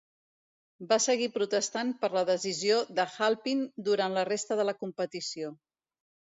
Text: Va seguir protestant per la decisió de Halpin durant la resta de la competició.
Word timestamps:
Va 0.91 0.97
seguir 1.05 1.27
protestant 1.35 1.91
per 1.99 2.09
la 2.15 2.25
decisió 2.31 2.81
de 3.01 3.07
Halpin 3.27 3.63
durant 3.91 4.19
la 4.19 4.27
resta 4.33 4.61
de 4.63 4.69
la 4.73 4.79
competició. 4.83 5.57